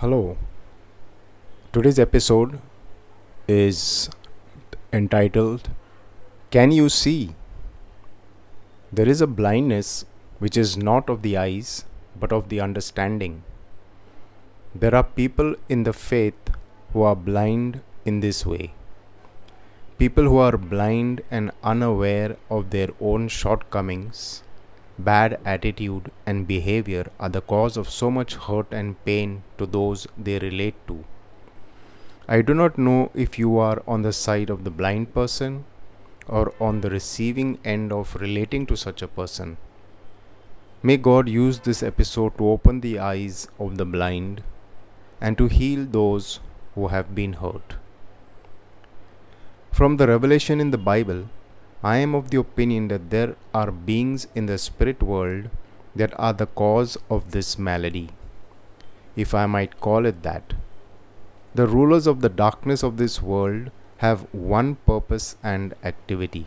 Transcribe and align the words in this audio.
Hello. 0.00 0.36
Today's 1.72 1.98
episode 1.98 2.60
is 3.48 4.08
entitled 4.92 5.70
Can 6.52 6.70
You 6.70 6.88
See? 6.88 7.34
There 8.92 9.08
is 9.08 9.20
a 9.20 9.26
blindness 9.26 10.04
which 10.38 10.56
is 10.56 10.76
not 10.76 11.10
of 11.10 11.22
the 11.22 11.36
eyes 11.36 11.84
but 12.14 12.32
of 12.32 12.48
the 12.48 12.60
understanding. 12.60 13.42
There 14.72 14.94
are 14.94 15.02
people 15.02 15.56
in 15.68 15.82
the 15.82 15.92
faith 15.92 16.52
who 16.92 17.02
are 17.02 17.16
blind 17.16 17.80
in 18.04 18.20
this 18.20 18.46
way. 18.46 18.74
People 19.98 20.26
who 20.26 20.38
are 20.38 20.56
blind 20.56 21.22
and 21.28 21.50
unaware 21.64 22.36
of 22.48 22.70
their 22.70 22.90
own 23.00 23.26
shortcomings 23.26 24.44
bad 24.98 25.38
attitude 25.44 26.10
and 26.26 26.46
behavior 26.46 27.10
are 27.20 27.28
the 27.28 27.40
cause 27.40 27.76
of 27.76 27.88
so 27.88 28.10
much 28.10 28.34
hurt 28.34 28.72
and 28.72 29.02
pain 29.04 29.42
to 29.56 29.66
those 29.66 30.06
they 30.16 30.38
relate 30.38 30.74
to. 30.88 31.04
I 32.28 32.42
do 32.42 32.52
not 32.52 32.76
know 32.76 33.10
if 33.14 33.38
you 33.38 33.58
are 33.58 33.82
on 33.86 34.02
the 34.02 34.12
side 34.12 34.50
of 34.50 34.64
the 34.64 34.70
blind 34.70 35.14
person 35.14 35.64
or 36.26 36.52
on 36.60 36.80
the 36.80 36.90
receiving 36.90 37.58
end 37.64 37.92
of 37.92 38.14
relating 38.16 38.66
to 38.66 38.76
such 38.76 39.00
a 39.00 39.08
person. 39.08 39.56
May 40.82 40.96
God 40.96 41.28
use 41.28 41.60
this 41.60 41.82
episode 41.82 42.36
to 42.38 42.48
open 42.48 42.80
the 42.80 42.98
eyes 42.98 43.48
of 43.58 43.78
the 43.78 43.86
blind 43.86 44.42
and 45.20 45.38
to 45.38 45.46
heal 45.46 45.86
those 45.86 46.40
who 46.74 46.88
have 46.88 47.14
been 47.14 47.34
hurt. 47.34 47.74
From 49.72 49.96
the 49.96 50.06
revelation 50.06 50.60
in 50.60 50.70
the 50.70 50.78
Bible, 50.78 51.28
I 51.82 51.98
am 51.98 52.12
of 52.16 52.30
the 52.30 52.40
opinion 52.40 52.88
that 52.88 53.10
there 53.10 53.36
are 53.54 53.70
beings 53.70 54.26
in 54.34 54.46
the 54.46 54.58
spirit 54.58 55.00
world 55.00 55.48
that 55.94 56.12
are 56.18 56.32
the 56.32 56.46
cause 56.46 56.98
of 57.08 57.30
this 57.30 57.56
malady, 57.56 58.10
if 59.14 59.32
I 59.32 59.46
might 59.46 59.80
call 59.80 60.04
it 60.04 60.24
that. 60.24 60.54
The 61.54 61.68
rulers 61.68 62.08
of 62.08 62.20
the 62.20 62.28
darkness 62.28 62.82
of 62.82 62.96
this 62.96 63.22
world 63.22 63.70
have 63.98 64.26
one 64.32 64.74
purpose 64.86 65.36
and 65.42 65.74
activity, 65.84 66.46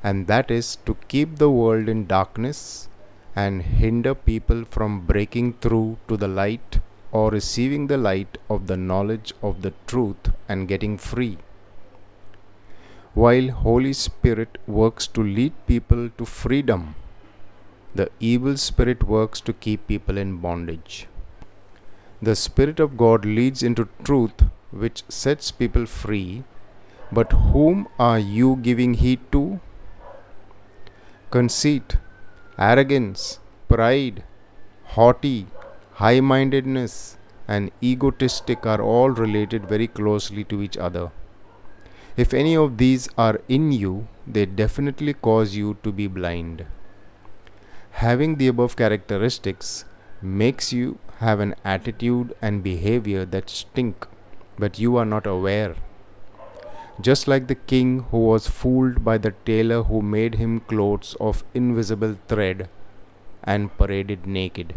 and 0.00 0.28
that 0.28 0.48
is 0.48 0.76
to 0.86 0.96
keep 1.08 1.36
the 1.36 1.50
world 1.50 1.88
in 1.88 2.06
darkness 2.06 2.88
and 3.34 3.62
hinder 3.62 4.14
people 4.14 4.64
from 4.64 5.06
breaking 5.06 5.54
through 5.54 5.98
to 6.06 6.16
the 6.16 6.28
light 6.28 6.78
or 7.10 7.30
receiving 7.30 7.88
the 7.88 7.96
light 7.96 8.38
of 8.48 8.68
the 8.68 8.76
knowledge 8.76 9.32
of 9.42 9.62
the 9.62 9.74
truth 9.86 10.30
and 10.48 10.68
getting 10.68 10.96
free 10.96 11.38
while 13.22 13.48
Holy 13.64 13.94
Spirit 13.94 14.58
works 14.66 15.06
to 15.06 15.22
lead 15.22 15.54
people 15.66 16.10
to 16.18 16.24
freedom, 16.26 16.94
the 17.94 18.10
evil 18.20 18.58
spirit 18.58 19.04
works 19.04 19.40
to 19.40 19.54
keep 19.54 19.86
people 19.86 20.18
in 20.18 20.36
bondage. 20.36 21.06
The 22.20 22.36
Spirit 22.36 22.78
of 22.78 22.98
God 22.98 23.24
leads 23.24 23.62
into 23.62 23.88
truth 24.04 24.44
which 24.70 25.02
sets 25.08 25.50
people 25.50 25.86
free, 25.86 26.44
but 27.10 27.32
whom 27.32 27.88
are 27.98 28.18
you 28.18 28.56
giving 28.56 28.92
heed 28.92 29.20
to? 29.32 29.60
Conceit, 31.30 31.96
arrogance, 32.58 33.38
pride, 33.66 34.24
haughty, 34.96 35.46
high 35.94 36.20
mindedness, 36.20 37.16
and 37.48 37.70
egotistic 37.82 38.66
are 38.66 38.82
all 38.82 39.08
related 39.08 39.66
very 39.66 39.88
closely 39.88 40.44
to 40.44 40.60
each 40.60 40.76
other. 40.76 41.10
If 42.16 42.32
any 42.32 42.56
of 42.56 42.78
these 42.78 43.08
are 43.18 43.40
in 43.46 43.72
you, 43.72 44.08
they 44.26 44.46
definitely 44.46 45.12
cause 45.12 45.54
you 45.54 45.76
to 45.82 45.92
be 45.92 46.06
blind. 46.06 46.64
Having 47.90 48.36
the 48.36 48.48
above 48.48 48.76
characteristics 48.76 49.84
makes 50.22 50.72
you 50.72 50.98
have 51.18 51.40
an 51.40 51.54
attitude 51.64 52.34
and 52.40 52.62
behavior 52.62 53.26
that 53.26 53.50
stink, 53.50 54.06
but 54.58 54.78
you 54.78 54.96
are 54.96 55.04
not 55.04 55.26
aware. 55.26 55.76
Just 57.00 57.28
like 57.28 57.48
the 57.48 57.54
king 57.54 58.06
who 58.10 58.18
was 58.18 58.48
fooled 58.48 59.04
by 59.04 59.18
the 59.18 59.34
tailor 59.44 59.82
who 59.82 60.00
made 60.00 60.36
him 60.36 60.60
clothes 60.60 61.14
of 61.20 61.44
invisible 61.52 62.16
thread 62.28 62.70
and 63.44 63.76
paraded 63.76 64.26
naked. 64.26 64.74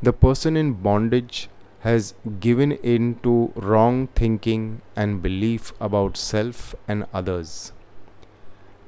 The 0.00 0.12
person 0.12 0.56
in 0.56 0.74
bondage 0.74 1.48
has 1.86 2.14
given 2.44 2.72
in 2.92 3.04
to 3.24 3.32
wrong 3.54 4.08
thinking 4.20 4.62
and 4.96 5.22
belief 5.26 5.72
about 5.88 6.16
self 6.16 6.74
and 6.88 7.06
others. 7.14 7.72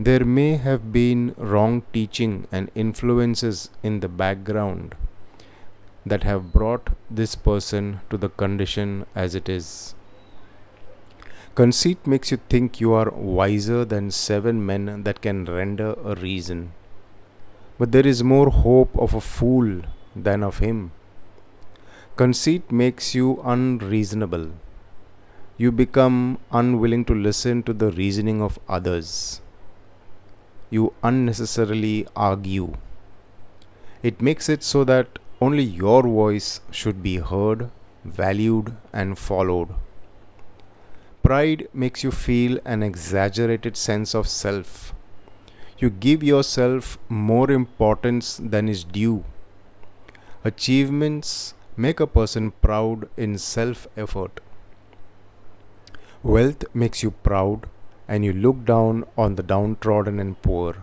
There 0.00 0.24
may 0.24 0.56
have 0.56 0.92
been 0.92 1.22
wrong 1.36 1.82
teaching 1.92 2.48
and 2.50 2.72
influences 2.74 3.70
in 3.84 4.00
the 4.00 4.08
background 4.08 4.96
that 6.04 6.24
have 6.24 6.52
brought 6.52 6.90
this 7.08 7.36
person 7.36 8.00
to 8.10 8.16
the 8.16 8.30
condition 8.30 9.06
as 9.14 9.36
it 9.36 9.48
is. 9.48 9.94
Conceit 11.54 12.04
makes 12.04 12.32
you 12.32 12.40
think 12.48 12.80
you 12.80 12.92
are 12.94 13.10
wiser 13.10 13.84
than 13.84 14.10
seven 14.10 14.64
men 14.66 15.02
that 15.04 15.20
can 15.20 15.44
render 15.44 15.94
a 16.04 16.16
reason. 16.16 16.72
But 17.78 17.92
there 17.92 18.06
is 18.06 18.24
more 18.24 18.50
hope 18.50 18.96
of 18.98 19.14
a 19.14 19.20
fool 19.20 19.82
than 20.16 20.42
of 20.42 20.58
him 20.58 20.92
Conceit 22.18 22.72
makes 22.72 23.14
you 23.14 23.40
unreasonable. 23.44 24.50
You 25.56 25.70
become 25.70 26.38
unwilling 26.50 27.04
to 27.04 27.14
listen 27.14 27.62
to 27.62 27.72
the 27.72 27.92
reasoning 27.92 28.42
of 28.42 28.58
others. 28.68 29.40
You 30.68 30.94
unnecessarily 31.00 32.08
argue. 32.16 32.72
It 34.02 34.20
makes 34.20 34.48
it 34.48 34.64
so 34.64 34.82
that 34.82 35.20
only 35.40 35.62
your 35.62 36.02
voice 36.02 36.60
should 36.72 37.04
be 37.04 37.18
heard, 37.18 37.70
valued, 38.04 38.74
and 38.92 39.16
followed. 39.16 39.68
Pride 41.22 41.68
makes 41.72 42.02
you 42.02 42.10
feel 42.10 42.58
an 42.64 42.82
exaggerated 42.82 43.76
sense 43.76 44.12
of 44.12 44.26
self. 44.26 44.92
You 45.78 45.88
give 45.88 46.24
yourself 46.24 46.98
more 47.08 47.52
importance 47.52 48.36
than 48.42 48.68
is 48.68 48.82
due. 48.82 49.22
Achievements 50.42 51.54
make 51.84 52.00
a 52.00 52.06
person 52.18 52.50
proud 52.66 53.08
in 53.16 53.38
self 53.38 53.86
effort. 53.96 54.40
Wealth 56.22 56.64
makes 56.74 57.02
you 57.04 57.12
proud 57.28 57.68
and 58.08 58.24
you 58.24 58.32
look 58.32 58.64
down 58.64 59.04
on 59.16 59.36
the 59.36 59.42
downtrodden 59.42 60.18
and 60.18 60.40
poor. 60.42 60.76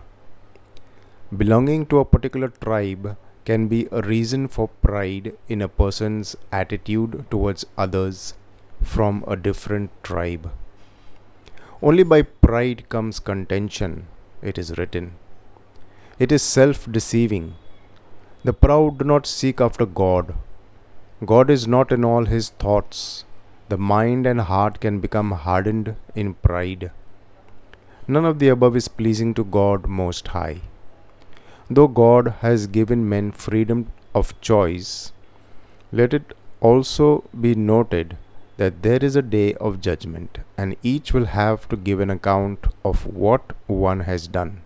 Belonging 1.35 1.85
to 1.88 2.00
a 2.00 2.05
particular 2.05 2.47
tribe 2.47 3.17
can 3.44 3.67
be 3.67 3.88
a 3.91 4.01
reason 4.01 4.47
for 4.47 4.67
pride 4.67 5.34
in 5.50 5.61
a 5.61 5.67
person's 5.67 6.35
attitude 6.51 7.25
towards 7.29 7.66
others 7.78 8.34
from 8.81 9.23
a 9.28 9.35
different 9.35 9.91
tribe. 10.03 10.50
Only 11.81 12.03
by 12.03 12.22
pride 12.22 12.88
comes 12.89 13.19
contention, 13.19 14.07
it 14.41 14.57
is 14.57 14.78
written. 14.78 15.13
It 16.17 16.31
is 16.31 16.41
self 16.41 16.89
deceiving. 16.89 17.55
The 18.45 18.53
proud 18.53 19.00
do 19.00 19.05
not 19.05 19.28
seek 19.28 19.59
after 19.59 19.85
God, 19.85 20.35
God 21.23 21.49
is 21.49 21.65
not 21.65 21.93
in 21.93 22.03
all 22.03 22.25
his 22.25 22.49
thoughts. 22.49 23.23
The 23.69 23.77
mind 23.77 24.27
and 24.27 24.41
heart 24.41 24.81
can 24.81 24.99
become 24.99 25.31
hardened 25.31 25.95
in 26.13 26.33
pride. 26.33 26.91
None 28.05 28.25
of 28.25 28.39
the 28.39 28.49
above 28.49 28.75
is 28.75 28.89
pleasing 28.89 29.33
to 29.35 29.45
God 29.45 29.87
Most 29.87 30.27
High. 30.29 30.61
Though 31.69 31.87
God 31.87 32.35
has 32.41 32.67
given 32.67 33.07
men 33.07 33.31
freedom 33.31 33.93
of 34.13 34.39
choice, 34.41 35.13
let 35.91 36.13
it 36.13 36.33
also 36.59 37.23
be 37.39 37.55
noted 37.55 38.17
that 38.57 38.83
there 38.83 39.03
is 39.03 39.15
a 39.15 39.21
day 39.21 39.53
of 39.55 39.79
judgment, 39.79 40.39
and 40.57 40.75
each 40.83 41.13
will 41.13 41.25
have 41.25 41.67
to 41.69 41.77
give 41.77 42.01
an 42.01 42.09
account 42.09 42.67
of 42.83 43.05
what 43.05 43.53
one 43.67 44.01
has 44.01 44.27
done. 44.27 44.61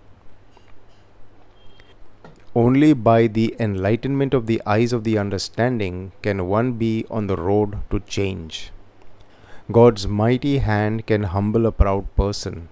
Only 2.59 2.91
by 2.91 3.27
the 3.27 3.55
enlightenment 3.57 4.33
of 4.33 4.45
the 4.45 4.61
eyes 4.65 4.91
of 4.91 5.05
the 5.05 5.17
understanding 5.17 6.11
can 6.21 6.47
one 6.47 6.73
be 6.73 7.05
on 7.09 7.27
the 7.27 7.37
road 7.37 7.77
to 7.89 8.01
change. 8.01 8.71
God's 9.71 10.07
mighty 10.07 10.57
hand 10.57 11.06
can 11.07 11.23
humble 11.35 11.65
a 11.65 11.71
proud 11.71 12.13
person. 12.17 12.67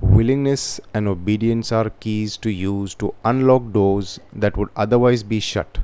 Willingness 0.00 0.80
and 0.94 1.08
obedience 1.08 1.72
are 1.72 1.90
keys 2.04 2.36
to 2.36 2.50
use 2.50 2.94
to 3.02 3.14
unlock 3.24 3.72
doors 3.72 4.20
that 4.32 4.56
would 4.56 4.70
otherwise 4.76 5.24
be 5.24 5.40
shut. 5.40 5.80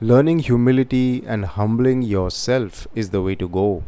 Learning 0.00 0.40
humility 0.40 1.22
and 1.24 1.44
humbling 1.44 2.02
yourself 2.02 2.88
is 2.96 3.10
the 3.10 3.22
way 3.22 3.36
to 3.36 3.48
go. 3.48 3.84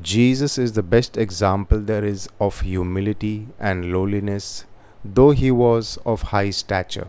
Jesus 0.00 0.56
is 0.56 0.72
the 0.72 0.88
best 0.96 1.18
example 1.18 1.78
there 1.92 2.04
is 2.14 2.26
of 2.40 2.60
humility 2.60 3.48
and 3.58 3.92
lowliness 3.92 4.64
though 5.04 5.30
he 5.30 5.50
was 5.50 5.98
of 6.04 6.22
high 6.22 6.50
stature. 6.50 7.08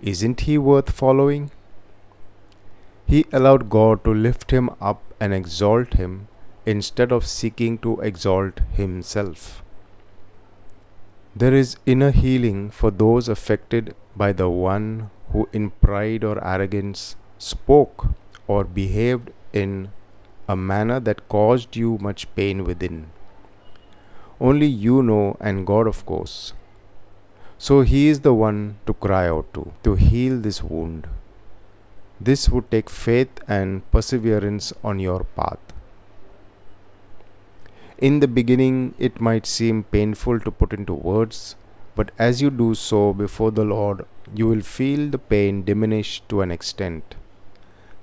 Isn't 0.00 0.40
he 0.42 0.58
worth 0.58 0.90
following? 0.90 1.50
He 3.06 3.26
allowed 3.32 3.70
God 3.70 4.04
to 4.04 4.14
lift 4.14 4.50
him 4.50 4.70
up 4.80 5.02
and 5.20 5.34
exalt 5.34 5.94
him 5.94 6.28
instead 6.66 7.12
of 7.12 7.26
seeking 7.26 7.78
to 7.78 8.00
exalt 8.00 8.60
himself. 8.72 9.62
There 11.36 11.52
is 11.52 11.76
inner 11.84 12.10
healing 12.10 12.70
for 12.70 12.90
those 12.90 13.28
affected 13.28 13.94
by 14.16 14.32
the 14.32 14.48
one 14.48 15.10
who, 15.32 15.48
in 15.52 15.70
pride 15.70 16.22
or 16.22 16.42
arrogance, 16.44 17.16
spoke 17.38 18.06
or 18.46 18.64
behaved 18.64 19.32
in 19.52 19.90
a 20.48 20.54
manner 20.54 21.00
that 21.00 21.28
caused 21.28 21.76
you 21.76 21.98
much 22.00 22.32
pain 22.36 22.64
within. 22.64 23.10
Only 24.40 24.66
you 24.66 25.02
know, 25.02 25.36
and 25.40 25.66
God, 25.66 25.86
of 25.86 26.04
course. 26.04 26.52
So 27.58 27.82
He 27.82 28.08
is 28.08 28.20
the 28.20 28.34
one 28.34 28.76
to 28.86 28.94
cry 28.94 29.28
out 29.28 29.52
to, 29.54 29.72
to 29.84 29.94
heal 29.94 30.38
this 30.38 30.62
wound. 30.62 31.06
This 32.20 32.48
would 32.48 32.70
take 32.70 32.90
faith 32.90 33.40
and 33.48 33.88
perseverance 33.90 34.72
on 34.82 34.98
your 34.98 35.24
path. 35.24 35.58
In 37.98 38.20
the 38.20 38.28
beginning, 38.28 38.94
it 38.98 39.20
might 39.20 39.46
seem 39.46 39.84
painful 39.84 40.40
to 40.40 40.50
put 40.50 40.72
into 40.72 40.92
words, 40.92 41.54
but 41.94 42.10
as 42.18 42.42
you 42.42 42.50
do 42.50 42.74
so 42.74 43.12
before 43.12 43.52
the 43.52 43.64
Lord, 43.64 44.04
you 44.34 44.48
will 44.48 44.62
feel 44.62 45.08
the 45.10 45.18
pain 45.18 45.64
diminish 45.64 46.20
to 46.28 46.40
an 46.40 46.50
extent. 46.50 47.14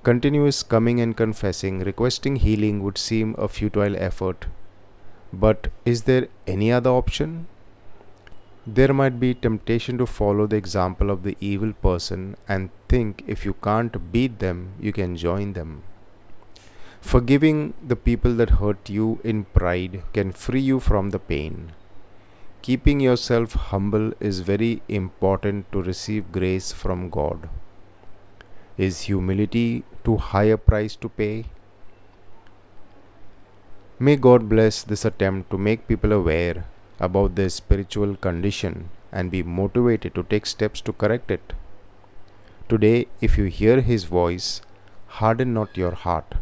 Continuous 0.04 0.63
coming 0.63 1.01
and 1.01 1.16
confessing, 1.16 1.81
requesting 1.81 2.38
healing 2.38 2.81
would 2.81 2.98
seem 2.98 3.36
a 3.38 3.48
futile 3.48 3.95
effort. 3.98 4.48
But 5.33 5.69
is 5.86 6.04
there 6.04 6.28
any 6.45 6.72
other 6.72 6.89
option? 6.89 7.48
There 8.68 8.94
might 8.94 9.19
be 9.19 9.33
temptation 9.33 9.98
to 9.98 10.06
follow 10.06 10.45
the 10.45 10.57
example 10.57 11.10
of 11.10 11.24
the 11.24 11.36
evil 11.39 11.74
person 11.74 12.36
and 12.48 12.69
think 12.89 13.24
if 13.25 13.45
you 13.45 13.54
can't 13.54 14.12
beat 14.12 14.39
them, 14.39 14.74
you 14.80 14.94
can 14.94 15.16
join 15.16 15.54
them. 15.54 15.83
Forgiving 17.01 17.74
the 17.86 17.95
people 17.95 18.36
that 18.36 18.51
hurt 18.62 18.89
you 18.89 19.19
in 19.24 19.45
pride 19.45 20.04
can 20.13 20.31
free 20.31 20.62
you 20.62 20.80
from 20.80 21.10
the 21.10 21.18
pain. 21.18 21.72
Keeping 22.62 23.00
yourself 23.00 23.54
humble 23.54 24.13
is 24.19 24.42
very 24.42 24.83
important 24.88 25.72
to 25.72 25.81
receive 25.81 26.31
grace 26.31 26.72
from 26.72 27.10
God. 27.10 27.50
Is 28.78 29.01
humility 29.01 29.83
too 30.04 30.18
high 30.18 30.44
a 30.44 30.57
price 30.57 30.95
to 30.98 31.10
pay? 31.10 31.45
May 34.06 34.15
God 34.15 34.50
bless 34.50 34.81
this 34.81 35.06
attempt 35.06 35.51
to 35.51 35.59
make 35.59 35.88
people 35.88 36.12
aware 36.12 36.65
about 37.00 37.36
their 37.36 37.50
spiritual 37.50 38.15
condition 38.15 38.89
and 39.12 39.30
be 39.30 39.44
motivated 39.44 40.15
to 40.15 40.24
take 40.24 40.48
steps 40.48 40.81
to 40.81 40.94
correct 40.94 41.30
it. 41.30 41.53
Today, 42.68 43.06
if 43.27 43.38
you 43.38 43.44
hear 43.44 43.80
His 43.80 44.06
voice, 44.06 44.63
harden 45.19 45.53
not 45.53 45.77
your 45.77 45.92
heart 45.92 46.33